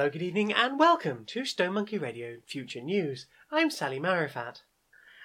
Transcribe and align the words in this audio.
Hello, 0.00 0.08
good 0.08 0.22
evening, 0.22 0.50
and 0.50 0.78
welcome 0.78 1.26
to 1.26 1.44
Stone 1.44 1.74
Monkey 1.74 1.98
Radio 1.98 2.38
Future 2.46 2.80
News. 2.80 3.26
I'm 3.50 3.68
Sally 3.68 4.00
Marifat. 4.00 4.62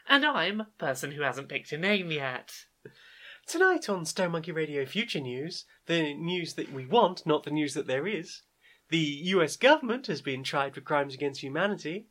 And 0.10 0.26
I'm 0.26 0.60
a 0.60 0.68
person 0.78 1.12
who 1.12 1.22
hasn't 1.22 1.48
picked 1.48 1.72
a 1.72 1.78
name 1.78 2.12
yet. 2.12 2.66
Tonight 3.48 3.88
on 3.88 4.04
Stone 4.04 4.32
Monkey 4.32 4.52
Radio 4.52 4.86
Future 4.86 5.22
News, 5.22 5.64
the 5.86 6.14
news 6.14 6.56
that 6.56 6.74
we 6.74 6.86
want, 6.86 7.26
not 7.26 7.44
the 7.44 7.52
news 7.52 7.74
that 7.74 7.88
there 7.88 8.06
is, 8.06 8.42
the 8.90 8.98
US 8.98 9.56
government 9.56 10.08
has 10.08 10.22
been 10.22 10.44
tried 10.44 10.76
for 10.76 10.82
crimes 10.82 11.14
against 11.14 11.42
humanity, 11.42 12.08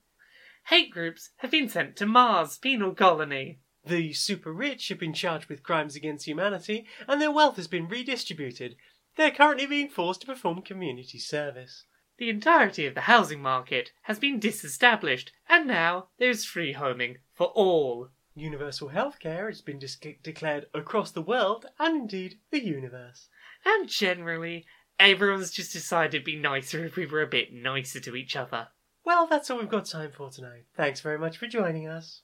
Hate 0.69 0.91
groups 0.91 1.33
have 1.41 1.51
been 1.51 1.69
sent 1.69 1.97
to 1.97 2.07
Mars 2.07 2.57
penal 2.57 2.95
colony. 2.95 3.59
the 3.85 4.15
super 4.15 4.55
rich 4.55 4.89
have 4.89 4.99
been 4.99 5.13
charged 5.13 5.51
with 5.51 5.63
crimes 5.63 5.97
against 5.97 6.27
humanity, 6.27 6.87
and 7.07 7.21
their 7.21 7.31
wealth 7.31 7.57
has 7.57 7.69
been 7.69 7.89
redistributed. 7.89 8.77
They're 9.17 9.31
currently 9.31 9.67
being 9.67 9.91
forced 9.91 10.23
to 10.23 10.27
perform 10.27 10.63
community 10.63 11.19
service. 11.19 11.85
The 12.17 12.31
entirety 12.31 12.87
of 12.87 12.95
the 12.95 13.03
housing 13.03 13.43
market 13.43 13.91
has 14.03 14.21
been 14.21 14.39
disestablished, 14.39 15.33
and 15.49 15.67
now 15.67 16.11
there's 16.19 16.45
free 16.45 16.73
homing 16.73 17.19
for 17.33 17.49
all. 17.49 18.11
Universal 18.37 18.91
healthcare 18.91 19.49
has 19.49 19.61
been 19.61 19.81
dis- 19.81 19.99
declared 20.23 20.67
across 20.73 21.11
the 21.11 21.23
world 21.23 21.67
and 21.77 22.03
indeed 22.03 22.39
the 22.53 22.65
universe. 22.65 23.29
And 23.65 23.89
generally, 23.89 24.65
everyone's 25.01 25.51
just 25.51 25.73
decided 25.73 26.15
it'd 26.15 26.25
be 26.25 26.37
nicer 26.37 26.85
if 26.85 26.95
we 26.95 27.05
were 27.05 27.23
a 27.23 27.27
bit 27.27 27.53
nicer 27.53 27.99
to 27.99 28.15
each 28.15 28.37
other. 28.37 28.69
Well, 29.05 29.27
that's 29.27 29.51
all 29.51 29.59
we've 29.59 29.69
got 29.69 29.87
time 29.87 30.13
for 30.13 30.31
tonight. 30.31 30.67
Thanks 30.77 31.01
very 31.01 31.19
much 31.19 31.37
for 31.37 31.49
joining 31.49 31.89
us. 31.89 32.23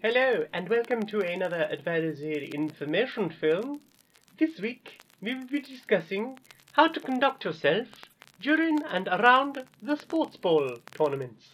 Hello, 0.00 0.46
and 0.50 0.70
welcome 0.70 1.04
to 1.06 1.20
another 1.20 1.68
advisory 1.70 2.50
information 2.54 3.28
film. 3.28 3.82
This 4.38 4.60
week, 4.60 5.02
we 5.20 5.34
will 5.34 5.46
be 5.46 5.60
discussing 5.60 6.38
how 6.76 6.86
to 6.86 7.00
conduct 7.00 7.42
yourself 7.42 7.88
during 8.38 8.82
and 8.82 9.08
around 9.08 9.64
the 9.80 9.96
sports 9.96 10.36
ball 10.36 10.78
tournaments. 10.92 11.48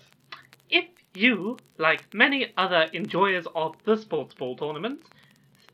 If 0.68 0.86
you, 1.12 1.60
like 1.78 2.12
many 2.12 2.52
other 2.56 2.90
enjoyers 2.92 3.46
of 3.54 3.76
the 3.84 3.96
sports 3.96 4.34
ball 4.34 4.56
tournaments, 4.56 5.06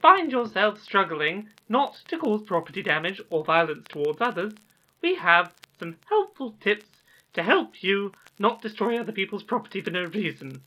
find 0.02 0.30
yourself 0.30 0.82
struggling 0.82 1.48
not 1.66 1.96
to 2.08 2.18
cause 2.18 2.42
property 2.46 2.82
damage 2.82 3.22
or 3.30 3.42
violence 3.42 3.86
towards 3.88 4.20
others, 4.20 4.52
we 5.00 5.14
have 5.14 5.50
some 5.78 5.96
helpful 6.10 6.55
tips 6.60 6.90
to 7.33 7.42
help 7.42 7.83
you 7.83 8.12
not 8.38 8.60
destroy 8.60 9.00
other 9.00 9.12
people's 9.12 9.44
property 9.44 9.80
for 9.80 9.90
no 9.90 10.05
reason. 10.05 10.60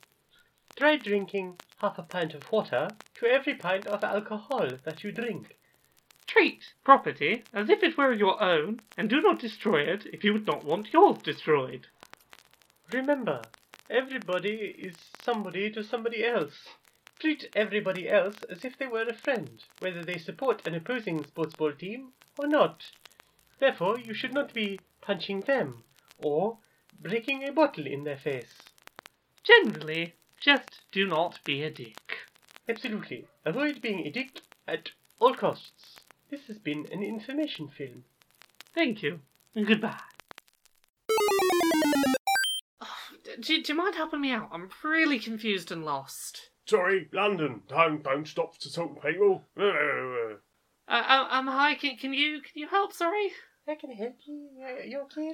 Try 0.75 0.97
drinking 0.97 1.57
half 1.81 1.99
a 1.99 2.01
pint 2.01 2.33
of 2.33 2.51
water 2.51 2.95
to 3.19 3.27
every 3.27 3.53
pint 3.53 3.85
of 3.85 4.03
alcohol 4.03 4.75
that 4.85 5.03
you 5.03 5.11
drink. 5.11 5.55
Treat 6.31 6.63
property 6.85 7.43
as 7.53 7.69
if 7.69 7.83
it 7.83 7.97
were 7.97 8.13
your 8.13 8.41
own, 8.41 8.79
and 8.95 9.09
do 9.09 9.19
not 9.19 9.37
destroy 9.37 9.81
it 9.81 10.05
if 10.13 10.23
you 10.23 10.31
would 10.31 10.47
not 10.47 10.63
want 10.63 10.93
yours 10.93 11.19
destroyed. 11.21 11.87
Remember, 12.89 13.49
everybody 13.89 14.73
is 14.79 14.97
somebody 15.21 15.69
to 15.71 15.83
somebody 15.83 16.25
else. 16.25 16.69
Treat 17.19 17.51
everybody 17.53 18.07
else 18.07 18.43
as 18.43 18.63
if 18.63 18.77
they 18.77 18.87
were 18.87 19.09
a 19.09 19.13
friend, 19.13 19.61
whether 19.79 20.05
they 20.05 20.17
support 20.17 20.65
an 20.65 20.73
opposing 20.73 21.25
sports 21.25 21.53
ball 21.53 21.73
team 21.73 22.13
or 22.37 22.47
not. 22.47 22.85
Therefore, 23.59 23.99
you 23.99 24.13
should 24.13 24.33
not 24.33 24.53
be 24.53 24.79
punching 25.01 25.41
them 25.41 25.83
or 26.17 26.59
breaking 26.97 27.43
a 27.43 27.51
bottle 27.51 27.85
in 27.85 28.05
their 28.05 28.17
face. 28.17 28.69
Generally, 29.43 30.15
just 30.39 30.79
do 30.93 31.05
not 31.05 31.41
be 31.43 31.61
a 31.61 31.69
dick. 31.69 32.19
Absolutely. 32.69 33.27
Avoid 33.43 33.81
being 33.81 34.07
a 34.07 34.09
dick 34.09 34.39
at 34.65 34.91
all 35.19 35.35
costs. 35.35 36.00
This 36.31 36.47
has 36.47 36.57
been 36.57 36.87
an 36.93 37.03
information 37.03 37.67
film. 37.67 38.05
Thank 38.73 39.03
you, 39.03 39.19
and 39.53 39.67
goodbye. 39.67 39.99
Oh, 42.79 42.97
do, 43.25 43.61
do 43.61 43.73
you 43.73 43.75
mind 43.75 43.95
helping 43.95 44.21
me 44.21 44.31
out? 44.31 44.47
I'm 44.53 44.69
really 44.81 45.19
confused 45.19 45.73
and 45.73 45.83
lost. 45.83 46.51
Sorry, 46.65 47.09
London. 47.11 47.63
Don't 47.67 48.01
don't 48.01 48.25
stop 48.25 48.57
to 48.59 48.71
talk 48.71 48.95
to 48.95 49.01
people. 49.05 49.43
Uh, 49.59 50.37
uh, 50.87 51.27
um, 51.29 51.47
hi, 51.47 51.75
can, 51.75 51.97
can 51.97 52.13
you 52.13 52.39
can 52.39 52.53
you 52.55 52.69
help? 52.69 52.93
Sorry. 52.93 53.33
I 53.67 53.75
can 53.75 53.91
help 53.91 54.15
you. 54.25 54.47
You're 54.85 55.01
okay? 55.03 55.33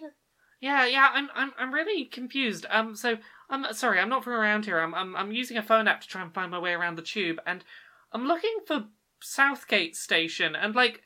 Yeah, 0.62 0.88
yeah, 0.88 1.10
I'm 1.14 1.30
I'm 1.36 1.52
I'm 1.60 1.72
really 1.72 2.06
confused. 2.06 2.66
Um, 2.72 2.96
so 2.96 3.18
I'm 3.52 3.72
sorry, 3.76 4.00
I'm 4.00 4.10
not 4.10 4.24
from 4.24 4.34
around 4.34 4.66
here. 4.66 4.80
I'm 4.80 4.96
I'm 4.96 5.16
I'm 5.16 5.32
using 5.32 5.58
a 5.58 5.64
phone 5.64 5.88
app 5.88 6.02
to 6.02 6.08
try 6.08 6.24
and 6.24 6.34
find 6.34 6.50
my 6.50 6.58
way 6.58 6.72
around 6.72 6.96
the 6.96 7.04
tube, 7.04 7.40
and 7.46 7.64
I'm 8.12 8.26
looking 8.26 8.58
for 8.66 8.88
Southgate 9.22 9.96
Station, 9.96 10.56
and 10.56 10.76
like. 10.76 11.04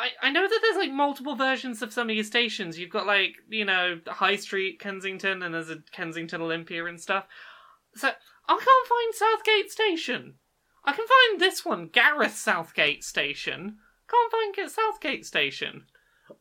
I, 0.00 0.10
I 0.22 0.30
know 0.30 0.46
that 0.46 0.60
there's 0.62 0.76
like 0.76 0.92
multiple 0.92 1.34
versions 1.34 1.82
of 1.82 1.92
some 1.92 2.08
of 2.08 2.14
your 2.14 2.22
stations. 2.22 2.78
You've 2.78 2.88
got 2.88 3.04
like, 3.04 3.34
you 3.48 3.64
know, 3.64 3.98
High 4.06 4.36
Street, 4.36 4.78
Kensington, 4.78 5.42
and 5.42 5.52
there's 5.52 5.70
a 5.70 5.82
Kensington 5.90 6.40
Olympia 6.40 6.84
and 6.84 7.00
stuff. 7.00 7.26
So 7.96 8.06
I 8.48 8.60
can't 8.64 8.88
find 8.88 9.12
Southgate 9.12 9.72
Station. 9.72 10.34
I 10.84 10.92
can 10.92 11.04
find 11.04 11.40
this 11.40 11.64
one, 11.64 11.88
Gareth 11.88 12.36
Southgate 12.36 13.02
Station. 13.02 13.78
Can't 14.08 14.30
find 14.32 14.54
Ga- 14.54 14.68
Southgate 14.68 15.26
Station. 15.26 15.86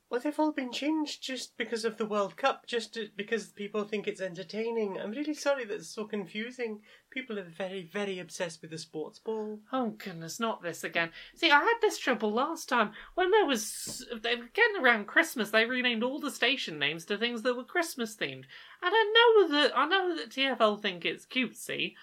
Well, 0.09 0.19
they've 0.19 0.39
all 0.39 0.51
been 0.51 0.71
changed 0.71 1.21
just 1.21 1.57
because 1.57 1.85
of 1.85 1.97
the 1.97 2.05
World 2.05 2.37
Cup, 2.37 2.65
just 2.65 2.93
to, 2.93 3.09
because 3.15 3.47
people 3.47 3.83
think 3.83 4.07
it's 4.07 4.21
entertaining. 4.21 4.99
I'm 4.99 5.11
really 5.11 5.33
sorry 5.33 5.65
that 5.65 5.75
it's 5.75 5.89
so 5.89 6.05
confusing. 6.05 6.81
People 7.09 7.39
are 7.39 7.43
very, 7.43 7.83
very 7.83 8.19
obsessed 8.19 8.61
with 8.61 8.71
the 8.71 8.77
sports 8.77 9.19
ball. 9.19 9.59
Oh 9.71 9.91
goodness, 9.97 10.39
not 10.39 10.61
this 10.61 10.83
again. 10.83 11.11
See, 11.35 11.51
I 11.51 11.59
had 11.59 11.77
this 11.81 11.97
trouble 11.97 12.31
last 12.31 12.69
time 12.69 12.91
when 13.15 13.31
there 13.31 13.45
was 13.45 14.05
they 14.21 14.35
were 14.35 14.49
getting 14.53 14.81
around 14.81 15.07
Christmas. 15.07 15.51
They 15.51 15.65
renamed 15.65 16.03
all 16.03 16.19
the 16.19 16.31
station 16.31 16.79
names 16.79 17.05
to 17.05 17.17
things 17.17 17.41
that 17.43 17.55
were 17.55 17.63
Christmas 17.63 18.15
themed, 18.15 18.45
and 18.81 18.93
I 18.93 19.13
know 19.13 19.47
that 19.49 19.77
I 19.77 19.87
know 19.87 20.15
that 20.15 20.29
TFL 20.29 20.81
think 20.81 21.05
it's 21.05 21.25
cutesy, 21.25 21.95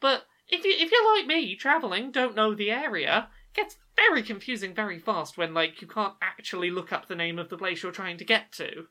but 0.00 0.26
if 0.48 0.64
you 0.64 0.72
if 0.76 0.90
you're 0.90 1.16
like 1.16 1.26
me, 1.26 1.56
traveling, 1.56 2.10
don't 2.10 2.36
know 2.36 2.54
the 2.54 2.70
area, 2.70 3.28
gets 3.54 3.76
very 3.96 4.22
confusing 4.22 4.74
very 4.74 4.98
fast 4.98 5.36
when 5.36 5.54
like 5.54 5.80
you 5.80 5.88
can't 5.88 6.14
actually 6.20 6.70
look 6.70 6.92
up 6.92 7.06
the 7.06 7.14
name 7.14 7.38
of 7.38 7.48
the 7.48 7.58
place 7.58 7.82
you're 7.82 7.92
trying 7.92 8.16
to 8.18 8.24
get 8.24 8.52
to. 8.52 8.86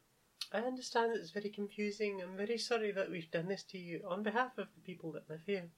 I 0.54 0.60
understand 0.60 1.12
that 1.12 1.20
it's 1.20 1.32
very 1.32 1.50
confusing. 1.50 2.22
I'm 2.22 2.36
very 2.36 2.58
sorry 2.58 2.92
that 2.92 3.10
we've 3.10 3.32
done 3.32 3.48
this 3.48 3.64
to 3.64 3.78
you 3.78 4.02
on 4.08 4.24
behalf 4.24 4.58
of 4.58 4.68
the 4.76 4.82
people 4.82 5.12
that 5.14 5.30
live 5.30 5.42
here. 5.46 5.70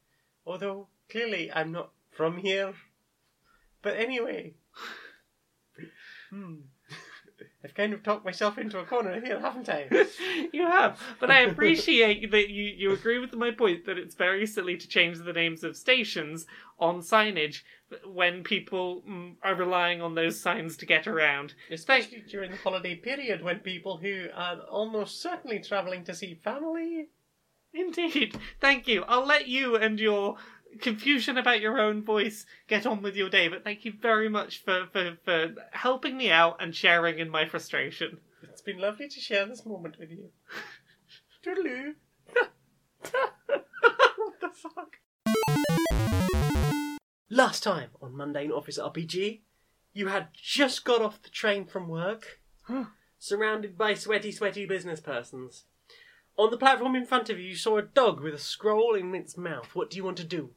Although, 0.45 0.87
clearly, 1.09 1.51
I'm 1.51 1.71
not 1.71 1.91
from 2.11 2.37
here. 2.37 2.73
But 3.81 3.97
anyway. 3.97 4.55
hmm. 6.31 6.55
I've 7.63 7.73
kind 7.73 7.93
of 7.93 8.03
talked 8.03 8.25
myself 8.25 8.57
into 8.57 8.79
a 8.79 8.85
corner 8.85 9.19
here, 9.19 9.39
haven't 9.39 9.69
I? 9.69 9.87
you 10.53 10.63
have, 10.63 10.99
but 11.19 11.31
I 11.31 11.41
appreciate 11.41 12.31
that 12.31 12.49
you, 12.49 12.63
you 12.63 12.91
agree 12.91 13.19
with 13.19 13.33
my 13.33 13.51
point 13.51 13.85
that 13.85 13.97
it's 13.97 14.15
very 14.15 14.45
silly 14.45 14.77
to 14.77 14.87
change 14.87 15.19
the 15.19 15.33
names 15.33 15.63
of 15.63 15.77
stations 15.77 16.45
on 16.79 17.01
signage 17.01 17.61
when 18.05 18.43
people 18.43 19.03
mm, 19.07 19.35
are 19.43 19.55
relying 19.55 20.01
on 20.01 20.15
those 20.15 20.39
signs 20.39 20.77
to 20.77 20.85
get 20.85 21.07
around. 21.07 21.53
Especially 21.71 22.23
during 22.27 22.51
the 22.51 22.57
holiday 22.57 22.95
period 22.95 23.43
when 23.43 23.59
people 23.59 23.97
who 23.97 24.27
are 24.33 24.59
almost 24.69 25.21
certainly 25.21 25.59
travelling 25.59 26.03
to 26.03 26.13
see 26.13 26.35
family. 26.43 27.09
Indeed. 27.73 28.37
Thank 28.61 28.87
you. 28.87 29.03
I'll 29.07 29.25
let 29.25 29.47
you 29.47 29.75
and 29.75 29.99
your 29.99 30.37
confusion 30.81 31.37
about 31.37 31.61
your 31.61 31.79
own 31.79 32.03
voice 32.03 32.45
get 32.67 32.85
on 32.85 33.01
with 33.01 33.15
your 33.15 33.29
day, 33.29 33.47
but 33.47 33.63
thank 33.63 33.85
you 33.85 33.93
very 34.01 34.29
much 34.29 34.63
for, 34.63 34.87
for, 34.91 35.17
for 35.23 35.55
helping 35.71 36.17
me 36.17 36.31
out 36.31 36.57
and 36.59 36.75
sharing 36.75 37.19
in 37.19 37.29
my 37.29 37.45
frustration. 37.45 38.17
It's 38.43 38.61
been 38.61 38.79
lovely 38.79 39.07
to 39.07 39.19
share 39.19 39.45
this 39.45 39.65
moment 39.65 39.97
with 39.99 40.11
you. 40.11 40.29
Toodaloo. 41.45 41.95
what 44.15 44.39
the 44.39 44.49
fuck? 44.53 44.97
Last 47.29 47.63
time 47.63 47.89
on 48.01 48.15
Mundane 48.15 48.51
Office 48.51 48.77
RPG, 48.77 49.41
you 49.93 50.07
had 50.07 50.27
just 50.33 50.85
got 50.85 51.01
off 51.01 51.21
the 51.21 51.29
train 51.29 51.65
from 51.65 51.87
work, 51.87 52.39
surrounded 53.17 53.77
by 53.77 53.93
sweaty, 53.93 54.31
sweaty 54.31 54.65
business 54.65 54.99
persons. 54.99 55.65
On 56.37 56.49
the 56.49 56.57
platform 56.57 56.95
in 56.95 57.05
front 57.05 57.29
of 57.29 57.39
you, 57.39 57.49
you 57.49 57.55
saw 57.55 57.77
a 57.77 57.83
dog 57.83 58.21
with 58.21 58.33
a 58.33 58.39
scroll 58.39 58.95
in 58.95 59.13
its 59.13 59.37
mouth. 59.37 59.69
What 59.73 59.89
do 59.89 59.97
you 59.97 60.03
want 60.03 60.17
to 60.17 60.23
do? 60.23 60.51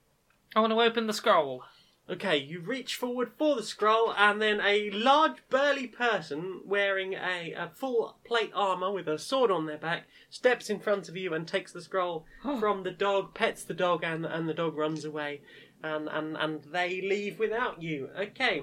I 0.57 0.61
want 0.61 0.73
to 0.73 0.81
open 0.81 1.07
the 1.07 1.13
scroll. 1.13 1.65
Okay, 2.09 2.39
you 2.39 2.61
reach 2.61 2.97
forward 2.97 3.33
for 3.37 3.57
the 3.57 3.63
scroll, 3.63 4.15
and 4.17 4.41
then 4.41 4.59
a 4.65 4.91
large, 4.91 5.37
burly 5.51 5.87
person 5.87 6.63
wearing 6.65 7.13
a, 7.13 7.53
a 7.53 7.71
full 7.75 8.17
plate 8.25 8.53
armor 8.55 8.91
with 8.91 9.07
a 9.07 9.19
sword 9.19 9.51
on 9.51 9.67
their 9.67 9.77
back 9.77 10.05
steps 10.31 10.71
in 10.71 10.81
front 10.81 11.11
of 11.11 11.17
you 11.17 11.35
and 11.35 11.47
takes 11.47 11.73
the 11.73 11.83
scroll 11.83 12.25
from 12.59 12.85
the 12.85 12.91
dog, 12.91 13.35
pets 13.35 13.65
the 13.65 13.75
dog, 13.75 14.03
and 14.03 14.25
and 14.25 14.49
the 14.49 14.55
dog 14.55 14.79
runs 14.79 15.05
away, 15.05 15.43
and 15.83 16.09
and 16.09 16.39
and 16.39 16.65
they 16.73 17.03
leave 17.03 17.39
without 17.39 17.83
you. 17.83 18.09
Okay. 18.19 18.63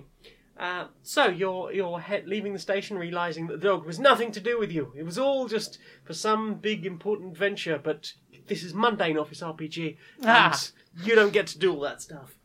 Uh, 0.57 0.85
so 1.03 1.27
you're 1.27 1.71
you're 1.71 1.99
he- 1.99 2.25
leaving 2.25 2.53
the 2.53 2.59
station, 2.59 2.97
realizing 2.97 3.45
that 3.47 3.61
the 3.61 3.67
dog 3.67 3.85
was 3.85 3.99
nothing 3.99 4.31
to 4.31 4.39
do 4.39 4.57
with 4.57 4.71
you. 4.71 4.93
It 4.95 5.03
was 5.03 5.19
all 5.19 5.47
just 5.47 5.77
for 6.03 6.15
some 6.15 6.55
big 6.55 6.87
important 6.87 7.37
venture. 7.37 7.77
But 7.77 8.13
this 8.47 8.63
is 8.63 8.73
mundane 8.73 9.17
office 9.17 9.41
RPG, 9.41 9.97
and 10.19 10.27
Ah. 10.27 10.61
you 11.03 11.15
don't 11.15 11.33
get 11.33 11.47
to 11.47 11.57
do 11.59 11.73
all 11.73 11.81
that 11.81 12.01
stuff. 12.01 12.35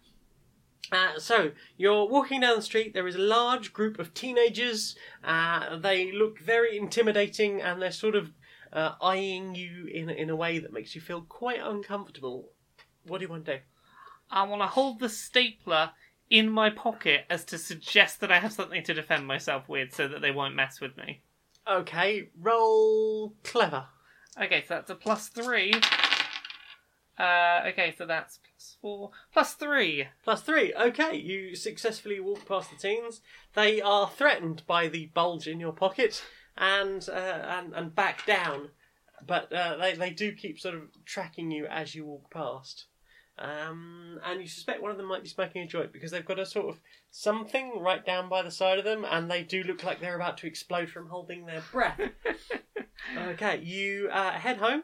Uh, 0.91 1.19
so 1.19 1.53
you're 1.77 2.07
walking 2.09 2.41
down 2.41 2.57
the 2.57 2.63
street. 2.63 2.95
There 2.95 3.07
is 3.07 3.15
a 3.15 3.19
large 3.21 3.73
group 3.75 3.99
of 3.99 4.15
teenagers. 4.15 4.97
Uh, 5.23 5.77
they 5.77 6.11
look 6.13 6.39
very 6.41 6.79
intimidating, 6.79 7.61
and 7.61 7.83
they're 7.83 7.93
sort 7.93 8.15
of 8.15 8.33
uh, 8.73 8.93
eyeing 9.03 9.55
you 9.55 9.87
in 9.87 10.09
in 10.11 10.31
a 10.31 10.37
way 10.37 10.59
that 10.59 10.73
makes 10.73 10.95
you 10.95 11.01
feel 11.01 11.23
quite 11.23 11.61
uncomfortable. 11.61 12.51
What 13.05 13.19
do 13.19 13.25
you 13.25 13.29
want 13.31 13.45
to 13.47 13.57
do? 13.57 13.63
I 14.31 14.43
want 14.45 14.63
to 14.63 14.67
hold 14.67 15.01
the 15.01 15.09
stapler 15.09 15.93
in 16.31 16.51
my 16.51 16.69
pocket 16.69 17.25
as 17.31 17.45
to 17.47 17.57
suggest 17.59 18.21
that 18.21 18.31
I 18.31 18.39
have 18.39 18.53
something 18.53 18.83
to 18.85 18.93
defend 18.95 19.27
myself 19.27 19.69
with 19.69 19.95
so 19.95 20.07
that 20.09 20.21
they 20.21 20.31
won't 20.31 20.55
mess 20.55 20.81
with 20.81 20.97
me. 20.99 21.23
Okay, 21.67 22.29
roll 22.39 23.35
clever. 23.43 23.87
Okay, 24.41 24.65
so 24.67 24.75
that's 24.75 24.91
a 24.91 24.95
plus 24.95 25.29
three. 25.29 25.73
Uh, 27.19 27.63
okay, 27.67 27.93
so 27.97 28.07
that's 28.07 28.39
plus 28.39 28.77
four. 28.81 29.11
Plus 29.33 29.55
three. 29.55 30.07
Plus 30.23 30.43
three. 30.43 30.73
Okay, 30.75 31.17
you 31.17 31.57
successfully 31.57 32.21
walk 32.21 32.47
past 32.47 32.71
the 32.71 32.77
teens. 32.77 33.21
They 33.55 33.81
are 33.81 34.09
threatened 34.09 34.63
by 34.67 34.87
the 34.87 35.07
bulge 35.07 35.49
in 35.49 35.59
your 35.59 35.73
pocket 35.73 36.23
and 36.57 37.09
uh, 37.09 37.13
and 37.13 37.75
and 37.75 37.95
back 37.95 38.25
down, 38.27 38.71
but 39.27 39.53
uh, 39.53 39.77
they 39.77 39.95
they 39.95 40.11
do 40.11 40.33
keep 40.33 40.61
sort 40.61 40.77
of 40.77 40.83
tracking 41.05 41.51
you 41.51 41.67
as 41.67 41.95
you 41.95 42.05
walk 42.05 42.31
past. 42.31 42.85
Um, 43.39 44.19
and 44.25 44.41
you 44.41 44.49
suspect 44.49 44.83
one 44.83 44.91
of 44.91 44.97
them 44.97 45.07
might 45.07 45.23
be 45.23 45.29
smoking 45.29 45.63
a 45.63 45.67
joint 45.67 45.93
because 45.93 46.11
they've 46.11 46.25
got 46.25 46.39
a 46.39 46.47
sort 46.47 46.69
of 46.69 46.81
something 47.11 47.81
right 47.81 48.05
down 48.05 48.29
by 48.29 48.43
the 48.43 48.51
side 48.51 48.79
of 48.79 48.85
them, 48.85 49.05
and 49.09 49.31
they 49.31 49.43
do 49.43 49.63
look 49.63 49.85
like 49.85 50.01
they're 50.01 50.17
about 50.17 50.39
to 50.39 50.47
explode 50.47 50.91
from 50.91 51.09
holding 51.09 51.47
their 51.47 51.63
breath. 51.73 52.01
okay, 53.17 53.61
you 53.63 54.09
uh, 54.13 54.33
head 54.33 54.59
home 54.59 54.83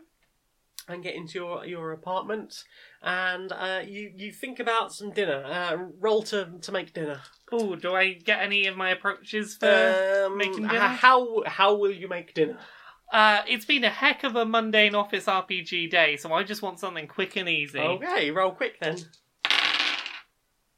and 0.87 1.03
get 1.03 1.15
into 1.15 1.39
your, 1.39 1.65
your 1.65 1.93
apartment, 1.93 2.63
and 3.03 3.51
uh, 3.53 3.81
you 3.87 4.13
you 4.17 4.31
think 4.31 4.61
about 4.61 4.93
some 4.93 5.11
dinner. 5.11 5.43
Uh, 5.45 5.77
roll 5.99 6.23
to 6.25 6.51
to 6.61 6.73
make 6.73 6.93
dinner. 6.93 7.21
Oh, 7.51 7.75
do 7.77 7.95
I 7.95 8.13
get 8.15 8.41
any 8.41 8.67
of 8.67 8.77
my 8.77 8.91
approaches 8.91 9.57
for 9.57 9.67
Um, 10.27 10.37
making 10.37 10.65
h- 10.65 10.71
dinner? 10.71 10.81
How 10.89 11.43
how 11.47 11.75
will 11.75 11.93
you 11.93 12.09
make 12.09 12.35
dinner? 12.35 12.59
Uh, 13.15 13.43
it's 13.49 13.65
been 13.65 13.85
a 13.85 13.91
heck 13.91 14.25
of 14.25 14.35
a 14.35 14.45
mundane 14.45 14.97
office 14.97 15.27
RPG 15.27 15.89
day, 15.89 16.17
so 16.17 16.33
I 16.33 16.43
just 16.43 16.63
want 16.63 16.81
something 16.81 17.07
quick 17.07 17.37
and 17.37 17.49
easy. 17.49 17.79
Okay, 17.79 18.33
roll 18.33 18.51
quick 18.51 18.81
then. 18.81 18.99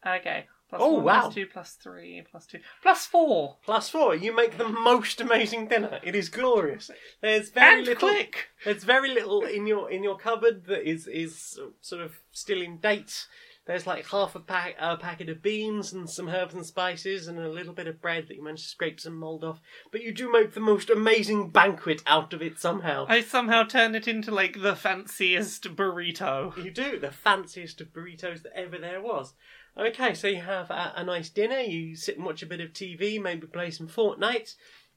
Okay. 0.07 0.47
Plus 0.69 0.81
Oh, 0.85 0.95
one, 0.95 1.05
wow. 1.05 1.21
plus 1.23 1.35
two, 1.35 1.47
plus 1.47 1.73
three, 1.75 2.23
plus 2.29 2.45
two, 2.45 2.59
plus 2.83 3.07
four. 3.07 3.57
Plus 3.65 3.89
four. 3.89 4.17
You 4.17 4.35
make 4.35 4.59
the 4.59 4.69
most 4.69 5.21
amazing 5.21 5.69
dinner. 5.69 6.01
It 6.03 6.17
is 6.17 6.29
glorious. 6.29 6.91
There's 7.23 7.51
very 7.51 7.79
and 7.79 7.87
little. 7.87 8.09
quick. 8.09 8.49
There's 8.65 8.83
very 8.83 9.15
little 9.15 9.43
in 9.45 9.67
your 9.69 9.91
in 9.91 10.03
your 10.03 10.19
cupboard 10.19 10.67
that 10.67 10.89
is 10.89 11.07
is 11.07 11.59
sort 11.81 12.03
of 12.03 12.19
still 12.33 12.61
in 12.61 12.79
date. 12.79 13.27
There's 13.67 13.87
like 13.87 14.07
half 14.07 14.37
a 14.37 14.41
pack 14.41 14.77
a 14.79 14.97
packet 14.97 15.29
of 15.29 15.43
beans 15.43 15.93
and 15.93 16.09
some 16.09 16.29
herbs 16.29 16.55
and 16.55 16.65
spices 16.65 17.27
and 17.27 17.39
a 17.39 17.49
little 17.49 17.75
bit 17.75 17.89
of 17.89 18.01
bread 18.01 18.29
that 18.29 18.37
you 18.37 18.45
managed 18.45 18.63
to 18.63 18.69
scrape 18.69 19.01
some 19.01 19.17
mold 19.17 19.43
off. 19.43 19.61
But 19.91 20.03
you 20.03 20.15
do 20.15 20.31
make 20.31 20.55
the 20.55 20.61
most 20.61 20.89
amazing 20.89 21.51
banquet 21.51 22.01
out 22.07 22.33
of 22.33 22.41
it 22.41 22.61
somehow. 22.61 23.07
I 23.09 23.23
somehow 23.23 23.65
turn 23.65 23.97
it 23.97 24.07
into 24.07 24.31
like 24.31 24.63
the 24.63 24.77
fanciest 24.77 25.75
burrito. 25.75 26.57
You 26.63 26.71
do 26.71 27.01
the 27.01 27.11
fanciest 27.11 27.81
of 27.81 27.93
burritos 27.93 28.43
that 28.45 28.57
ever 28.57 28.79
there 28.79 29.03
was. 29.03 29.35
Okay, 29.77 30.15
so 30.15 30.29
you 30.29 30.41
have 30.43 30.71
a, 30.71 30.93
a 30.97 31.05
nice 31.05 31.29
dinner. 31.29 31.59
You 31.59 31.97
sit 31.97 32.17
and 32.17 32.25
watch 32.25 32.43
a 32.43 32.47
bit 32.47 32.61
of 32.61 32.73
TV, 32.73 33.21
maybe 33.21 33.49
play 33.49 33.73
some 33.73 33.89
Fortnite, 33.89 34.55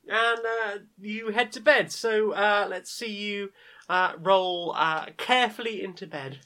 and 0.08 0.40
uh, 0.40 0.78
you 1.00 1.32
head 1.32 1.52
to 1.54 1.60
bed. 1.60 1.92
So 1.92 2.34
uh, 2.34 2.68
let's 2.70 2.92
see 2.92 3.12
you 3.12 3.50
uh, 3.90 4.14
roll 4.20 4.74
uh, 4.78 5.08
carefully 5.18 5.84
into 5.84 6.06
bed. 6.06 6.38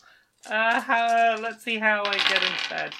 Uh, 0.50 0.82
how, 0.82 1.38
let's 1.42 1.64
see 1.64 1.78
how 1.80 2.04
I 2.06 2.14
get 2.18 2.44
into 2.44 2.70
bed. 2.70 2.94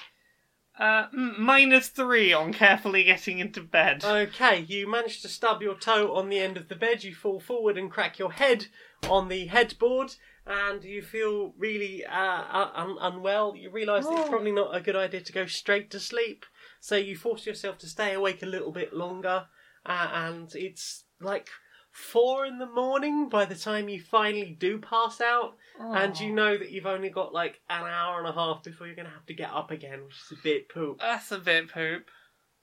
Uh, 0.78 1.06
mm, 1.10 1.38
minus 1.38 1.88
three 1.88 2.32
on 2.32 2.52
carefully 2.52 3.04
getting 3.04 3.38
into 3.38 3.60
bed. 3.60 4.04
Okay, 4.04 4.60
you 4.60 4.90
manage 4.90 5.22
to 5.22 5.28
stub 5.28 5.62
your 5.62 5.74
toe 5.76 6.14
on 6.14 6.28
the 6.28 6.38
end 6.40 6.56
of 6.56 6.68
the 6.68 6.74
bed. 6.74 7.04
You 7.04 7.14
fall 7.14 7.38
forward 7.38 7.78
and 7.78 7.90
crack 7.90 8.18
your 8.18 8.32
head 8.32 8.66
on 9.08 9.28
the 9.28 9.46
headboard, 9.46 10.14
and 10.46 10.82
you 10.82 11.00
feel 11.00 11.52
really 11.56 12.04
uh, 12.04 12.68
un- 12.74 12.96
unwell. 13.00 13.54
You 13.54 13.70
realise 13.70 14.04
that 14.06 14.18
it's 14.18 14.26
Oh. 14.26 14.30
probably 14.30 14.50
not 14.52 14.74
a 14.74 14.80
good 14.80 14.96
idea 14.96 15.20
to 15.20 15.32
go 15.32 15.46
straight 15.46 15.90
to 15.92 16.00
sleep, 16.00 16.44
so 16.80 16.96
you 16.96 17.16
force 17.16 17.46
yourself 17.46 17.78
to 17.78 17.86
stay 17.86 18.12
awake 18.12 18.42
a 18.42 18.46
little 18.46 18.72
bit 18.72 18.92
longer. 18.92 19.46
Uh, 19.86 20.08
and 20.12 20.52
it's 20.56 21.04
like 21.20 21.50
four 21.94 22.44
in 22.44 22.58
the 22.58 22.66
morning 22.66 23.28
by 23.28 23.44
the 23.44 23.54
time 23.54 23.88
you 23.88 24.00
finally 24.00 24.56
do 24.58 24.78
pass 24.78 25.20
out, 25.20 25.54
and 25.78 26.18
you 26.18 26.32
know 26.32 26.58
that 26.58 26.70
you've 26.70 26.86
only 26.86 27.08
got 27.08 27.32
like 27.32 27.60
an 27.70 27.84
hour 27.84 28.18
and 28.18 28.28
a 28.28 28.32
half 28.32 28.62
before 28.64 28.86
you're 28.86 28.96
going 28.96 29.06
to 29.06 29.12
have 29.12 29.26
to 29.26 29.34
get 29.34 29.50
up 29.50 29.70
again, 29.70 30.04
which 30.04 30.16
is 30.16 30.38
a 30.38 30.42
bit 30.42 30.68
poop. 30.68 30.98
That's 31.00 31.30
a 31.30 31.38
bit 31.38 31.72
poop. 31.72 32.06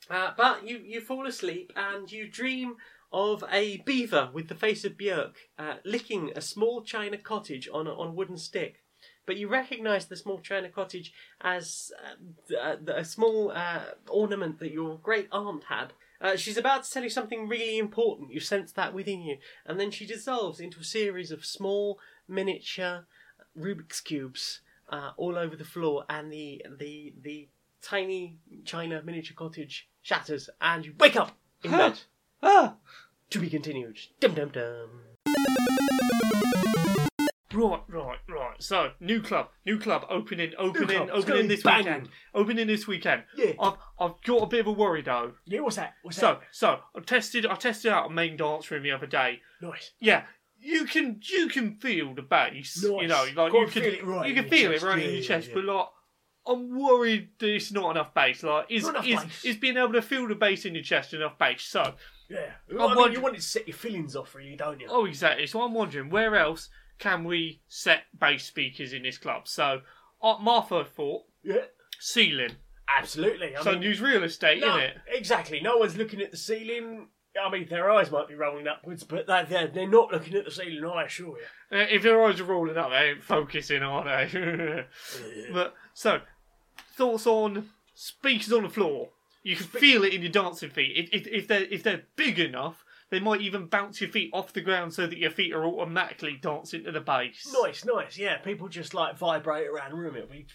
Uh, 0.10 0.31
but 0.36 0.68
you, 0.68 0.80
you 0.80 1.00
fall 1.00 1.25
asleep 1.28 1.72
and 1.75 2.12
you 2.12 2.28
dream 2.28 2.75
of 3.13 3.44
a 3.51 3.78
beaver 3.86 4.30
with 4.33 4.48
the 4.50 4.56
face 4.56 4.83
of 4.83 4.94
Björk 4.94 5.34
uh, 5.57 5.75
licking 5.86 6.31
a 6.36 6.42
small 6.42 6.81
china 6.81 7.18
cottage 7.18 7.69
on 7.72 7.88
a, 7.88 7.94
on 7.94 8.07
a 8.07 8.12
wooden 8.12 8.38
stick. 8.38 8.81
But 9.25 9.38
you 9.38 9.48
recognise 9.48 10.07
the 10.07 10.16
small 10.16 10.39
china 10.39 10.69
cottage 10.69 11.13
as 11.39 11.92
uh, 12.04 12.16
th- 12.48 12.60
uh, 12.89 12.94
a 12.94 13.06
small 13.06 13.51
uh, 13.51 13.81
ornament 14.10 14.60
that 14.60 14.72
your 14.72 14.98
great 14.98 15.27
aunt 15.31 15.63
had. 15.66 15.94
Uh, 16.22 16.36
she's 16.36 16.58
about 16.58 16.84
to 16.84 16.92
tell 16.92 17.04
you 17.04 17.10
something 17.10 17.48
really 17.48 17.80
important. 17.80 18.32
You 18.32 18.40
sense 18.40 18.72
that 18.74 18.94
within 18.94 19.22
you. 19.22 19.38
And 19.66 19.80
then 19.80 19.90
she 19.90 20.06
dissolves 20.06 20.60
into 20.60 20.80
a 20.80 20.84
series 20.84 21.32
of 21.32 21.46
small, 21.46 22.00
miniature 22.28 23.06
Rubik's 23.58 24.00
Cubes 24.00 24.62
uh, 24.90 25.12
all 25.18 25.38
over 25.38 25.56
the 25.56 25.66
floor, 25.66 26.06
and 26.10 26.32
the, 26.32 26.66
the, 26.78 27.14
the 27.22 27.48
tiny 27.82 28.38
china 28.66 29.02
miniature 29.04 29.36
cottage 29.36 29.90
shatters, 30.02 30.50
and 30.62 30.86
you 30.86 30.94
wake 31.00 31.16
up 31.16 31.36
in 31.64 31.72
bed. 31.72 32.00
Ah! 32.44 32.76
To 33.32 33.40
be 33.40 33.50
continued. 33.50 33.98
Dum 34.20 34.34
dum 34.34 34.50
dum. 34.50 35.11
So, 38.62 38.92
new 39.00 39.22
club, 39.22 39.48
new 39.66 39.80
club, 39.80 40.06
opening, 40.10 40.52
opening, 40.58 40.88
club. 41.08 41.10
It's 41.13 41.25
opening 41.25 41.48
this 41.48 41.63
banging. 41.63 41.86
weekend. 41.86 42.10
Opening 42.34 42.68
this 42.68 42.88
weekend. 42.88 43.24
Yeah. 43.36 43.54
I've, 43.60 43.74
I've 44.00 44.22
got 44.25 44.44
a 44.44 44.48
bit 44.48 44.62
of 44.62 44.68
a 44.68 44.72
worry 44.72 45.02
though. 45.02 45.34
Yeah, 45.46 45.62
what's 45.62 45.75
that? 45.78 45.94
What's 46.04 46.18
So, 46.18 46.40
so 46.52 46.80
I 46.96 47.00
tested, 47.02 47.46
I 47.46 47.56
tested 47.56 47.92
out 47.92 48.10
a 48.12 48.13
main 48.13 48.38
dance 48.38 48.69
room 48.72 48.84
the 48.84 48.92
other 48.92 49.08
day. 49.08 49.42
Nice. 49.62 49.92
Yeah, 50.00 50.24
you 50.60 50.86
can, 50.86 51.19
you 51.30 51.48
can 51.48 51.75
feel 51.78 52.13
the 52.16 52.22
bass. 52.22 52.84
Nice. 52.84 53.02
You 53.02 53.08
know, 53.08 53.25
like 53.36 53.54
you 53.54 53.68
can 53.68 53.84
feel 53.84 53.94
it 53.94 54.06
right 54.06 54.28
you 54.30 54.36
in 54.36 54.36
can 54.36 54.44
your 54.46 54.52
feel 54.52 54.72
chest. 54.72 54.84
it 54.84 54.88
right 54.88 55.00
Yeah, 55.00 55.08
in 55.08 55.13
your 55.16 55.24
chest, 55.24 55.48
yeah. 55.50 55.54
but 55.56 55.66
like. 55.66 55.86
I'm 56.48 56.75
worried 56.75 57.30
there's 57.40 57.72
not 57.72 57.92
enough 57.92 58.15
bass. 58.15 58.41
Like, 58.41 58.65
is 58.68 58.88
Not 58.88 59.06
is, 59.08 59.20
bass. 59.22 59.46
is 59.46 59.58
being 59.58 59.77
able 59.77 59.94
to 59.94 60.01
feel 60.01 60.27
the 60.27 60.34
bass 60.34 60.65
in 60.65 60.74
your 60.74 60.84
chest 60.84 61.13
enough 61.13 61.38
bass? 61.38 61.62
So, 61.62 61.94
Yeah. 62.32 62.39
I'm 62.72 62.82
I 62.82 62.96
mean, 62.96 63.12
you 63.12 63.22
want 63.22 63.36
it 63.36 63.41
to 63.41 63.46
set 63.46 63.68
your 63.68 63.77
feelings 63.77 64.15
off, 64.15 64.34
really, 64.34 64.56
don't 64.56 64.80
you? 64.80 64.88
Oh, 64.89 65.06
exactly. 65.06 65.46
So 65.46 65.62
I'm 65.62 65.75
wondering 65.75 66.10
where 66.10 66.36
else 66.36 66.68
can 67.01 67.24
we 67.25 67.60
set 67.67 68.03
bass 68.17 68.46
speakers 68.46 68.93
in 68.93 69.01
this 69.03 69.17
club? 69.17 69.48
So 69.48 69.81
uh, 70.22 70.38
Martha 70.39 70.86
thought 70.86 71.24
Yeah. 71.43 71.65
ceiling. 72.00 72.51
Absolutely. 72.98 73.55
I 73.55 73.63
so 73.63 73.72
mean, 73.74 73.81
use 73.81 74.00
real 74.00 74.24
estate, 74.24 74.62
no, 74.62 74.77
it 74.77 74.96
exactly. 75.08 75.60
No 75.62 75.77
one's 75.77 75.98
looking 75.98 76.22
at 76.22 76.29
the 76.31 76.38
ceiling. 76.38 77.08
I 77.41 77.50
mean, 77.50 77.67
their 77.70 77.89
eyes 77.89 78.12
might 78.12 78.27
be 78.27 78.36
rolling 78.36 78.67
upwards, 78.67 79.03
but 79.03 79.25
they- 79.25 79.46
they're, 79.50 79.67
they're 79.67 79.88
not 79.89 80.12
looking 80.12 80.36
at 80.36 80.46
the 80.46 80.51
ceiling, 80.51 80.84
I 80.86 81.05
assure 81.05 81.38
you. 81.38 81.77
Uh, 81.77 81.86
if 81.89 82.03
their 82.03 82.22
eyes 82.24 82.39
are 82.39 82.43
rolling 82.46 82.77
up, 82.77 82.89
they 82.91 83.12
ain't 83.12 83.24
focusing, 83.24 83.81
are 83.81 84.03
they? 84.03 84.86
but 85.53 85.74
so 85.93 86.20
thoughts 86.96 87.25
on 87.25 87.70
speakers 87.96 88.51
on 88.53 88.63
the 88.63 88.70
floor. 88.70 89.10
You 89.43 89.55
can 89.55 89.65
feel 89.65 90.03
it 90.03 90.13
in 90.13 90.22
your 90.22 90.31
dancing 90.31 90.70
feet. 90.70 91.10
If, 91.12 91.22
if, 91.22 91.27
if 91.27 91.48
they're 91.48 91.63
if 91.63 91.81
they're 91.81 92.03
big 92.15 92.38
enough, 92.38 92.84
they 93.12 93.20
might 93.20 93.41
even 93.41 93.68
bounce 93.68 94.01
your 94.01 94.10
feet 94.10 94.32
off 94.34 94.53
the 94.53 94.62
ground 94.62 94.94
so 94.94 95.06
that 95.06 95.18
your 95.20 95.30
feet 95.32 95.53
are 95.53 95.63
automatically 95.65 96.39
dancing 96.41 96.84
to 96.86 96.91
the 96.91 97.01
bass. 97.01 97.53
Nice, 97.62 97.86
nice. 97.86 98.18
Yeah, 98.18 98.38
people 98.38 98.68
just 98.70 98.94
like 98.94 99.18
vibrate 99.18 99.68
around 99.68 99.91
the 99.91 99.98
room. 99.98 100.15
It'll 100.15 100.30
be 100.30 100.48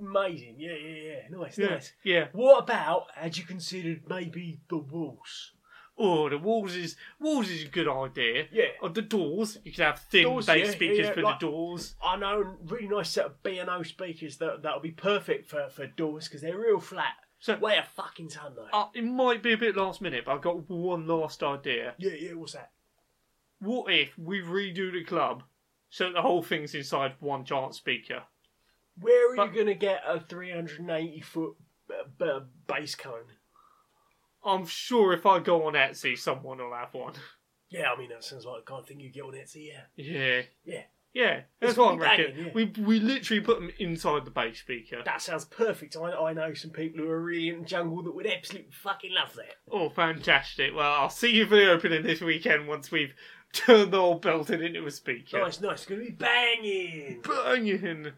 amazing. 0.00 0.56
Yeah, 0.58 0.72
yeah, 0.72 0.96
yeah. 1.30 1.38
Nice, 1.38 1.58
Yeah, 1.58 1.66
nice. 1.66 1.92
yeah. 2.04 2.26
What 2.32 2.62
about, 2.62 3.06
had 3.14 3.36
you 3.36 3.44
considered 3.44 4.02
maybe 4.08 4.60
the 4.68 4.78
walls? 4.78 5.52
Oh, 5.96 6.28
the 6.28 6.38
walls 6.38 6.74
is 6.74 6.96
walls 7.20 7.48
is 7.48 7.64
a 7.64 7.68
good 7.68 7.86
idea. 7.88 8.46
Yeah. 8.50 8.64
Oh, 8.82 8.88
the 8.88 9.00
doors. 9.02 9.58
You 9.62 9.70
could 9.70 9.84
have 9.84 10.00
thin 10.00 10.24
Doors, 10.24 10.46
bass 10.46 10.66
yeah, 10.66 10.72
speakers 10.72 10.98
yeah, 11.06 11.12
for 11.12 11.22
like- 11.22 11.38
the 11.38 11.46
doors. 11.46 11.94
I 12.02 12.16
know 12.16 12.40
a 12.40 12.56
really 12.66 12.88
nice 12.88 13.10
set 13.10 13.26
of 13.26 13.42
B&O 13.44 13.82
speakers 13.84 14.36
that 14.38 14.62
that'll 14.62 14.80
be 14.80 14.90
perfect 14.90 15.48
for, 15.48 15.68
for 15.68 15.86
doors 15.86 16.26
because 16.26 16.42
they're 16.42 16.58
real 16.58 16.80
flat. 16.80 17.12
So 17.44 17.58
Weigh 17.58 17.76
a 17.76 17.82
fucking 17.94 18.30
ton 18.30 18.54
though. 18.56 18.68
uh, 18.72 18.86
it 18.94 19.04
might 19.04 19.42
be 19.42 19.52
a 19.52 19.58
bit 19.58 19.76
last 19.76 20.00
minute, 20.00 20.24
but 20.24 20.32
I've 20.34 20.40
got 20.40 20.70
one 20.70 21.06
last 21.06 21.42
idea. 21.42 21.92
yeah, 21.98 22.12
yeah, 22.18 22.32
what's 22.32 22.54
that? 22.54 22.70
What 23.60 23.92
if 23.92 24.16
we 24.18 24.40
redo 24.40 24.90
the 24.90 25.04
club 25.04 25.42
so 25.90 26.10
the 26.10 26.22
whole 26.22 26.42
thing's 26.42 26.74
inside 26.74 27.16
one 27.20 27.44
giant 27.44 27.74
speaker? 27.74 28.22
Where 28.98 29.32
are 29.34 29.36
But- 29.36 29.48
you 29.48 29.54
going 29.56 29.66
to 29.66 29.74
get 29.74 30.00
a 30.06 30.20
380 30.20 31.20
foot 31.20 31.54
uh, 31.90 32.04
b- 32.18 32.46
bass 32.66 32.94
cone? 32.94 33.26
I'm 34.42 34.64
sure 34.64 35.12
if 35.12 35.26
I 35.26 35.38
go 35.38 35.66
on 35.66 35.74
Etsy, 35.74 36.16
someone 36.18 36.56
will 36.58 36.72
have 36.72 36.94
one. 36.94 37.12
Yeah, 37.68 37.92
I 37.92 37.98
mean, 37.98 38.08
that 38.08 38.24
sounds 38.24 38.46
like 38.46 38.64
the 38.64 38.70
kind 38.70 38.80
of 38.80 38.88
thing 38.88 39.00
you 39.00 39.10
get 39.10 39.24
on 39.24 39.32
Etsy, 39.32 39.68
yeah. 39.68 39.82
Yeah. 39.96 40.42
Yeah. 40.64 40.82
Yeah, 41.14 41.42
that's 41.60 41.76
what 41.76 41.94
I 41.94 41.98
banging, 41.98 42.26
reckon. 42.26 42.44
yeah. 42.46 42.52
We 42.54 42.64
we 42.84 42.98
literally 42.98 43.40
put 43.40 43.60
them 43.60 43.70
inside 43.78 44.24
the 44.24 44.32
bass 44.32 44.58
speaker. 44.58 45.00
That 45.04 45.22
sounds 45.22 45.44
perfect. 45.44 45.96
I, 45.96 46.10
I 46.10 46.32
know 46.32 46.52
some 46.54 46.72
people 46.72 47.04
who 47.04 47.08
are 47.08 47.20
really 47.22 47.48
in 47.50 47.60
the 47.60 47.64
jungle 47.66 48.02
that 48.02 48.14
would 48.14 48.26
absolutely 48.26 48.72
fucking 48.72 49.12
love 49.14 49.32
that. 49.36 49.54
Oh, 49.70 49.88
fantastic! 49.90 50.74
Well, 50.74 50.92
I'll 50.92 51.08
see 51.10 51.30
you 51.30 51.46
for 51.46 51.54
the 51.54 51.70
opening 51.70 52.02
this 52.02 52.20
weekend 52.20 52.66
once 52.66 52.90
we've 52.90 53.14
turned 53.52 53.92
the 53.92 54.00
whole 54.00 54.16
belted 54.18 54.60
into 54.60 54.84
a 54.86 54.90
speaker. 54.90 55.38
Nice, 55.38 55.60
nice. 55.60 55.74
It's 55.82 55.86
going 55.86 56.00
to 56.00 56.06
be 56.06 56.12
banging. 56.12 57.22
Banging. 57.22 58.12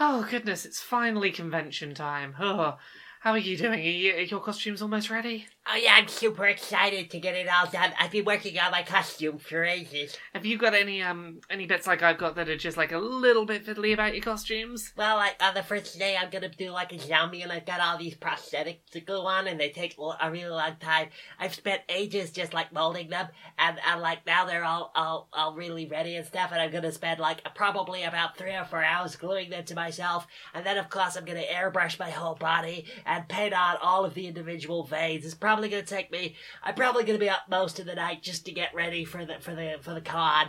Oh 0.00 0.26
goodness, 0.28 0.64
it's 0.66 0.80
finally 0.80 1.30
convention 1.30 1.94
time. 1.94 2.34
Oh, 2.40 2.76
how 3.20 3.30
are 3.30 3.38
you 3.38 3.56
doing? 3.56 3.78
Are, 3.78 3.82
you, 3.82 4.14
are 4.16 4.20
your 4.20 4.40
costumes 4.40 4.82
almost 4.82 5.08
ready? 5.10 5.46
Oh 5.66 5.76
yeah, 5.76 5.94
I'm 5.94 6.08
super 6.08 6.44
excited 6.44 7.10
to 7.10 7.18
get 7.18 7.34
it 7.34 7.48
all 7.48 7.66
done. 7.66 7.92
I've 7.98 8.10
been 8.10 8.26
working 8.26 8.58
on 8.58 8.70
my 8.70 8.82
costume 8.82 9.38
for 9.38 9.64
ages. 9.64 10.14
Have 10.34 10.44
you 10.44 10.58
got 10.58 10.74
any 10.74 11.02
um 11.02 11.40
any 11.48 11.64
bits 11.64 11.86
like 11.86 12.02
I've 12.02 12.18
got 12.18 12.34
that 12.34 12.50
are 12.50 12.56
just 12.56 12.76
like 12.76 12.92
a 12.92 12.98
little 12.98 13.46
bit 13.46 13.64
fiddly 13.64 13.94
about 13.94 14.12
your 14.12 14.22
costumes? 14.22 14.92
Well, 14.94 15.16
like 15.16 15.36
on 15.42 15.54
the 15.54 15.62
first 15.62 15.98
day, 15.98 16.18
I'm 16.20 16.28
gonna 16.28 16.50
do 16.50 16.70
like 16.70 16.92
a 16.92 16.98
zombie, 16.98 17.40
and 17.40 17.50
I've 17.50 17.64
got 17.64 17.80
all 17.80 17.96
these 17.96 18.14
prosthetics 18.14 18.90
to 18.90 19.00
go 19.00 19.22
on, 19.26 19.46
and 19.46 19.58
they 19.58 19.70
take 19.70 19.96
a 20.20 20.30
really 20.30 20.50
long 20.50 20.76
time. 20.80 21.08
I've 21.38 21.54
spent 21.54 21.80
ages 21.88 22.30
just 22.30 22.52
like 22.52 22.70
molding 22.70 23.08
them, 23.08 23.28
and 23.58 23.78
and 23.88 24.02
like 24.02 24.26
now 24.26 24.44
they're 24.44 24.64
all 24.64 24.92
all 24.94 25.28
all 25.32 25.54
really 25.54 25.86
ready 25.86 26.16
and 26.16 26.26
stuff. 26.26 26.50
And 26.52 26.60
I'm 26.60 26.72
gonna 26.72 26.92
spend 26.92 27.20
like 27.20 27.40
probably 27.54 28.02
about 28.02 28.36
three 28.36 28.54
or 28.54 28.66
four 28.66 28.84
hours 28.84 29.16
gluing 29.16 29.48
them 29.48 29.64
to 29.64 29.74
myself, 29.74 30.26
and 30.52 30.66
then 30.66 30.76
of 30.76 30.90
course 30.90 31.16
I'm 31.16 31.24
gonna 31.24 31.40
airbrush 31.40 31.98
my 31.98 32.10
whole 32.10 32.34
body 32.34 32.84
and 33.06 33.26
paint 33.28 33.54
on 33.54 33.78
all 33.80 34.04
of 34.04 34.12
the 34.12 34.26
individual 34.26 34.84
veins. 34.84 35.24
It's 35.24 35.32
probably 35.32 35.53
gonna 35.60 35.82
take 35.82 36.10
me. 36.10 36.36
I'm 36.62 36.74
probably 36.74 37.04
gonna 37.04 37.18
be 37.18 37.28
up 37.28 37.48
most 37.48 37.78
of 37.78 37.86
the 37.86 37.94
night 37.94 38.22
just 38.22 38.44
to 38.46 38.52
get 38.52 38.74
ready 38.74 39.04
for 39.04 39.24
the 39.24 39.40
for 39.40 39.54
the 39.54 39.76
for 39.80 39.94
the 39.94 40.00
con. 40.00 40.48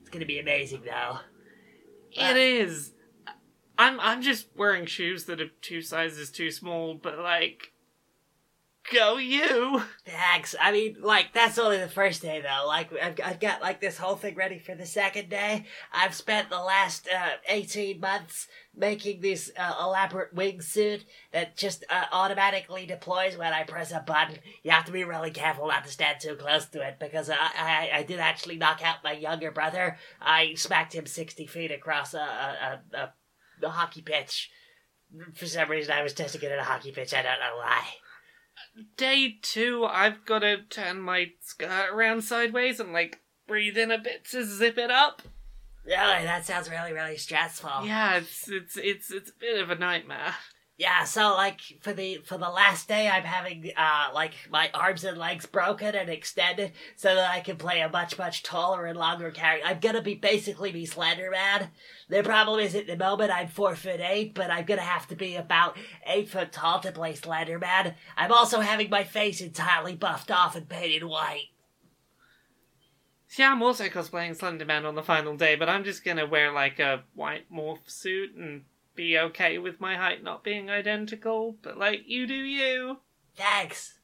It's 0.00 0.10
gonna 0.10 0.26
be 0.26 0.38
amazing 0.38 0.82
though. 0.84 1.18
It 2.12 2.36
is. 2.36 2.92
I'm 3.78 3.98
I'm 4.00 4.22
just 4.22 4.48
wearing 4.56 4.86
shoes 4.86 5.24
that 5.24 5.40
are 5.40 5.48
two 5.60 5.82
sizes 5.82 6.30
too 6.30 6.50
small, 6.50 6.94
but 6.94 7.18
like, 7.18 7.71
go 8.90 9.16
you. 9.16 9.82
Thanks. 10.06 10.54
I 10.60 10.72
mean, 10.72 10.96
like, 11.00 11.32
that's 11.32 11.58
only 11.58 11.78
the 11.78 11.88
first 11.88 12.22
day, 12.22 12.40
though. 12.40 12.66
Like, 12.66 12.90
I've, 13.00 13.18
I've 13.24 13.40
got, 13.40 13.60
like, 13.60 13.80
this 13.80 13.98
whole 13.98 14.16
thing 14.16 14.34
ready 14.34 14.58
for 14.58 14.74
the 14.74 14.86
second 14.86 15.28
day. 15.28 15.66
I've 15.92 16.14
spent 16.14 16.50
the 16.50 16.60
last, 16.60 17.08
uh, 17.08 17.36
18 17.48 18.00
months 18.00 18.48
making 18.74 19.20
this, 19.20 19.50
uh, 19.56 19.74
elaborate 19.80 20.34
wingsuit 20.34 21.04
that 21.32 21.56
just, 21.56 21.84
uh, 21.90 22.06
automatically 22.12 22.86
deploys 22.86 23.36
when 23.36 23.52
I 23.52 23.64
press 23.64 23.92
a 23.92 24.00
button. 24.00 24.38
You 24.62 24.70
have 24.70 24.86
to 24.86 24.92
be 24.92 25.04
really 25.04 25.30
careful 25.30 25.68
not 25.68 25.84
to 25.84 25.90
stand 25.90 26.20
too 26.20 26.36
close 26.36 26.66
to 26.66 26.86
it, 26.86 26.98
because 26.98 27.30
I, 27.30 27.36
I, 27.36 27.90
I 27.94 28.02
did 28.02 28.20
actually 28.20 28.56
knock 28.56 28.84
out 28.84 29.04
my 29.04 29.12
younger 29.12 29.50
brother. 29.50 29.98
I 30.20 30.54
smacked 30.54 30.94
him 30.94 31.06
60 31.06 31.46
feet 31.46 31.70
across 31.70 32.14
a, 32.14 32.18
a, 32.18 32.80
a, 32.96 33.12
a, 33.62 33.70
hockey 33.70 34.02
pitch. 34.02 34.50
For 35.34 35.46
some 35.46 35.70
reason, 35.70 35.92
I 35.92 36.02
was 36.02 36.14
testing 36.14 36.42
it 36.42 36.52
at 36.52 36.58
a 36.58 36.64
hockey 36.64 36.90
pitch. 36.90 37.12
I 37.12 37.22
don't 37.22 37.38
know 37.38 37.56
why. 37.58 37.82
Day 38.96 39.38
two, 39.42 39.84
I've 39.84 40.24
got 40.24 40.40
to 40.40 40.62
turn 40.62 41.00
my 41.00 41.32
skirt 41.40 41.90
around 41.92 42.22
sideways 42.22 42.80
and 42.80 42.92
like 42.92 43.20
breathe 43.46 43.76
in 43.76 43.90
a 43.90 43.98
bit 43.98 44.24
to 44.30 44.44
zip 44.44 44.78
it 44.78 44.90
up. 44.90 45.22
Really, 45.84 46.24
that 46.24 46.46
sounds 46.46 46.70
really, 46.70 46.92
really 46.92 47.16
stressful. 47.16 47.84
Yeah, 47.84 48.18
it's 48.18 48.48
it's 48.48 48.76
it's 48.76 49.10
it's 49.10 49.30
a 49.30 49.34
bit 49.38 49.60
of 49.60 49.70
a 49.70 49.74
nightmare. 49.74 50.34
Yeah, 50.82 51.04
so 51.04 51.34
like 51.34 51.60
for 51.80 51.92
the 51.92 52.16
for 52.24 52.36
the 52.36 52.48
last 52.48 52.88
day, 52.88 53.08
I'm 53.08 53.22
having 53.22 53.70
uh 53.76 54.08
like 54.12 54.32
my 54.50 54.68
arms 54.74 55.04
and 55.04 55.16
legs 55.16 55.46
broken 55.46 55.94
and 55.94 56.10
extended 56.10 56.72
so 56.96 57.14
that 57.14 57.30
I 57.30 57.38
can 57.38 57.54
play 57.54 57.82
a 57.82 57.88
much 57.88 58.18
much 58.18 58.42
taller 58.42 58.86
and 58.86 58.98
longer 58.98 59.30
character. 59.30 59.64
I'm 59.64 59.78
gonna 59.78 60.02
be 60.02 60.16
basically 60.16 60.72
be 60.72 60.84
Slender 60.84 61.30
Man. 61.30 61.68
The 62.08 62.24
problem 62.24 62.58
is 62.58 62.74
at 62.74 62.88
the 62.88 62.96
moment 62.96 63.30
I'm 63.30 63.46
four 63.46 63.76
foot 63.76 64.00
eight, 64.00 64.34
but 64.34 64.50
I'm 64.50 64.64
gonna 64.64 64.80
have 64.80 65.06
to 65.06 65.14
be 65.14 65.36
about 65.36 65.76
eight 66.04 66.28
foot 66.28 66.50
tall 66.50 66.80
to 66.80 66.90
play 66.90 67.14
Slender 67.14 67.60
Man. 67.60 67.94
I'm 68.16 68.32
also 68.32 68.58
having 68.58 68.90
my 68.90 69.04
face 69.04 69.40
entirely 69.40 69.94
buffed 69.94 70.32
off 70.32 70.56
and 70.56 70.68
painted 70.68 71.04
white. 71.04 71.50
See, 73.28 73.44
I'm 73.44 73.62
also 73.62 73.84
cosplaying 73.84 74.36
Slenderman 74.36 74.84
on 74.84 74.96
the 74.96 75.02
final 75.04 75.36
day, 75.36 75.54
but 75.54 75.68
I'm 75.68 75.84
just 75.84 76.04
gonna 76.04 76.26
wear 76.26 76.50
like 76.50 76.80
a 76.80 77.04
white 77.14 77.44
morph 77.52 77.88
suit 77.88 78.34
and 78.34 78.64
be 79.02 79.18
okay 79.18 79.58
with 79.58 79.80
my 79.80 79.96
height 79.96 80.22
not 80.22 80.44
being 80.44 80.70
identical. 80.70 81.56
But 81.62 81.78
like, 81.78 82.02
you 82.06 82.26
do 82.26 82.34
you. 82.34 82.98
Thanks. 83.34 83.98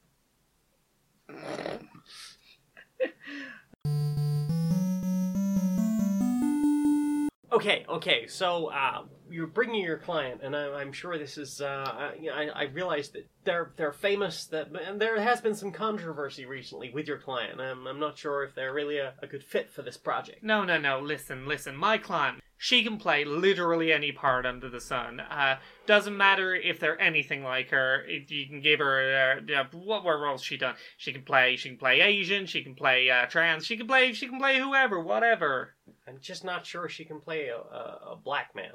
Okay, 7.51 7.83
okay. 7.89 8.27
So 8.27 8.67
uh, 8.67 9.03
you're 9.29 9.47
bringing 9.47 9.83
your 9.83 9.97
client, 9.97 10.41
and 10.43 10.55
I, 10.55 10.71
I'm 10.73 10.91
sure 10.91 11.17
this 11.17 11.37
is. 11.37 11.61
Uh, 11.61 11.65
I, 11.67 12.13
you 12.19 12.29
know, 12.29 12.35
I, 12.35 12.47
I 12.47 12.63
realize 12.65 13.09
that 13.09 13.27
they're 13.43 13.71
they're 13.75 13.91
famous. 13.91 14.45
That 14.45 14.69
and 14.85 15.01
there 15.01 15.19
has 15.19 15.41
been 15.41 15.55
some 15.55 15.71
controversy 15.71 16.45
recently 16.45 16.91
with 16.91 17.07
your 17.07 17.17
client. 17.17 17.59
I'm, 17.59 17.87
I'm 17.87 17.99
not 17.99 18.17
sure 18.17 18.43
if 18.43 18.53
they're 18.53 18.73
really 18.73 18.97
a, 18.97 19.13
a 19.23 19.27
good 19.27 19.43
fit 19.43 19.71
for 19.71 19.81
this 19.81 19.97
project. 19.97 20.43
No, 20.43 20.63
no, 20.63 20.77
no. 20.77 20.99
Listen, 20.99 21.47
listen. 21.47 21.75
My 21.75 21.97
client, 21.97 22.39
she 22.61 22.83
can 22.83 22.97
play 22.97 23.23
literally 23.23 23.93
any 23.93 24.11
part 24.11 24.45
under 24.45 24.69
the 24.69 24.81
sun. 24.81 25.21
Uh, 25.21 25.57
doesn't 25.85 26.17
matter 26.17 26.53
if 26.53 26.77
they're 26.77 26.99
anything 27.01 27.41
like 27.41 27.69
her. 27.69 28.03
If 28.05 28.29
you 28.29 28.47
can 28.47 28.59
give 28.59 28.79
her 28.79 29.39
uh, 29.49 29.53
uh, 29.53 29.63
what 29.71 30.03
what 30.03 30.19
roles 30.19 30.43
she 30.43 30.57
done. 30.57 30.75
She 30.97 31.13
can 31.13 31.21
play. 31.21 31.55
She 31.55 31.69
can 31.69 31.77
play 31.77 32.01
Asian. 32.01 32.45
She 32.45 32.61
can 32.61 32.75
play 32.75 33.09
uh, 33.09 33.27
trans. 33.27 33.65
She 33.65 33.77
can 33.77 33.87
play. 33.87 34.11
She 34.11 34.27
can 34.27 34.39
play 34.39 34.59
whoever. 34.59 34.99
Whatever. 34.99 35.75
I'm 36.05 36.19
just 36.19 36.43
not 36.43 36.65
sure 36.65 36.89
she 36.89 37.05
can 37.05 37.21
play 37.21 37.47
a, 37.47 37.55
a, 37.55 38.11
a 38.11 38.19
black 38.21 38.53
man. 38.53 38.73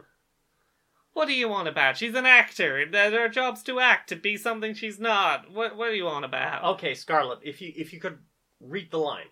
What 1.13 1.29
do 1.29 1.35
you 1.35 1.51
want 1.51 1.69
about? 1.69 1.99
She's 1.99 2.15
an 2.15 2.25
actor. 2.25 2.87
Their 2.91 3.29
job's 3.29 3.63
to 3.65 3.81
act, 3.81 4.09
to 4.09 4.17
be 4.17 4.39
something 4.39 4.73
she's 4.73 4.99
not. 4.99 5.53
What 5.53 5.77
what 5.77 5.91
do 5.91 5.95
you 5.95 6.07
want 6.07 6.25
about? 6.25 6.65
Okay, 6.77 6.95
Scarlett, 6.95 7.41
if 7.43 7.61
you 7.61 7.71
if 7.77 7.93
you 7.93 8.01
could 8.01 8.21
read 8.61 8.91
the 8.91 8.99
line. 8.99 9.29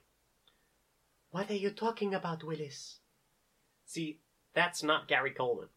What 1.31 1.51
are 1.51 1.55
you 1.55 1.71
talking 1.71 2.15
about, 2.15 2.45
Willis? 2.45 2.99
See, 3.87 4.21
that's 4.55 4.83
not 4.83 5.09
Gary 5.09 5.31
Coleman. 5.31 5.69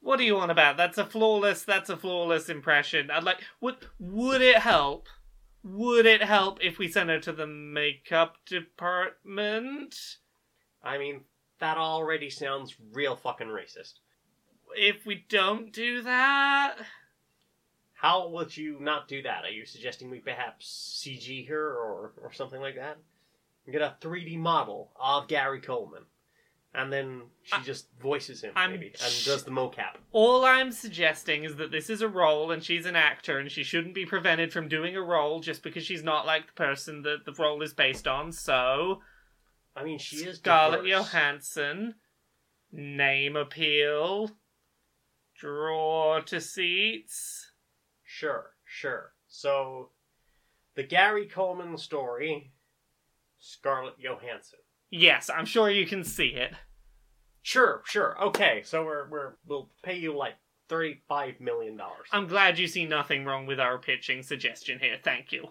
What 0.00 0.16
do 0.18 0.24
you 0.24 0.34
want 0.36 0.50
about? 0.50 0.76
That's 0.76 0.98
a 0.98 1.04
flawless. 1.04 1.62
That's 1.62 1.90
a 1.90 1.96
flawless 1.96 2.48
impression. 2.48 3.10
I'd 3.10 3.24
like. 3.24 3.42
Would 3.60 3.76
would 3.98 4.40
it 4.42 4.58
help? 4.58 5.08
Would 5.62 6.06
it 6.06 6.22
help 6.22 6.58
if 6.62 6.78
we 6.78 6.88
sent 6.88 7.10
her 7.10 7.20
to 7.20 7.32
the 7.32 7.46
makeup 7.46 8.36
department? 8.46 10.18
I 10.82 10.96
mean, 10.98 11.22
that 11.58 11.76
already 11.76 12.30
sounds 12.30 12.76
real 12.92 13.14
fucking 13.16 13.48
racist. 13.48 13.94
If 14.76 15.04
we 15.04 15.26
don't 15.28 15.72
do 15.72 16.00
that, 16.02 16.76
How 17.94 18.28
would 18.28 18.56
you 18.56 18.78
not 18.80 19.08
do 19.08 19.22
that? 19.22 19.44
Are 19.44 19.50
you 19.50 19.66
suggesting 19.66 20.10
we 20.10 20.20
perhaps 20.20 21.02
CG 21.04 21.48
her 21.48 21.74
or, 21.76 22.12
or 22.22 22.32
something 22.32 22.60
like 22.60 22.76
that? 22.76 22.98
Get 23.70 23.82
a 23.82 23.96
3D 24.00 24.38
model 24.38 24.90
of 24.98 25.28
Gary 25.28 25.60
Coleman. 25.60 26.04
And 26.72 26.92
then 26.92 27.22
she 27.42 27.56
I- 27.56 27.62
just 27.62 27.88
voices 28.00 28.42
him, 28.42 28.52
I'm 28.54 28.70
maybe, 28.70 28.86
and 28.86 29.24
does 29.24 29.42
the 29.42 29.50
mocap. 29.50 29.96
all 30.12 30.44
I'm 30.44 30.70
suggesting 30.70 31.42
is 31.42 31.56
that 31.56 31.72
this 31.72 31.90
is 31.90 32.00
a 32.00 32.06
role 32.08 32.52
and 32.52 32.62
she's 32.62 32.86
an 32.86 32.94
actor 32.94 33.38
and 33.40 33.50
she 33.50 33.64
shouldn't 33.64 33.94
be 33.94 34.06
prevented 34.06 34.52
from 34.52 34.68
doing 34.68 34.94
a 34.96 35.02
role 35.02 35.40
just 35.40 35.64
because 35.64 35.84
she's 35.84 36.04
not 36.04 36.26
like 36.26 36.46
the 36.46 36.52
person 36.52 37.02
that 37.02 37.24
the 37.24 37.32
role 37.32 37.60
is 37.62 37.74
based 37.74 38.06
on. 38.06 38.30
So, 38.30 39.02
I 39.74 39.82
mean, 39.82 39.98
she 39.98 40.18
is 40.18 40.36
Scarlett 40.36 40.84
diverse. 40.84 40.90
Johansson, 41.12 41.94
name 42.70 43.34
appeal, 43.34 44.30
draw 45.36 46.20
to 46.20 46.40
seats. 46.40 47.50
Sure, 48.04 48.52
sure. 48.64 49.12
So, 49.26 49.90
the 50.76 50.82
Gary 50.84 51.26
Coleman 51.26 51.76
story, 51.78 52.52
Scarlett 53.40 53.98
Johansson. 53.98 54.60
Yes, 54.90 55.30
I'm 55.34 55.46
sure 55.46 55.70
you 55.70 55.86
can 55.86 56.04
see 56.04 56.28
it. 56.28 56.52
Sure, 57.42 57.82
sure. 57.86 58.22
Okay, 58.22 58.62
so 58.64 58.84
we're 58.84 59.08
we're 59.08 59.32
we'll 59.46 59.70
pay 59.82 59.96
you 59.96 60.16
like 60.16 60.34
thirty-five 60.68 61.40
million 61.40 61.76
dollars. 61.76 62.08
I'm 62.12 62.26
glad 62.26 62.58
you 62.58 62.66
see 62.66 62.84
nothing 62.84 63.24
wrong 63.24 63.46
with 63.46 63.60
our 63.60 63.78
pitching 63.78 64.22
suggestion 64.22 64.78
here. 64.78 64.96
Thank 65.02 65.32
you. 65.32 65.48